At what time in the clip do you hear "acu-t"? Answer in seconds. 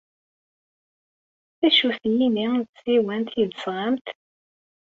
1.67-2.03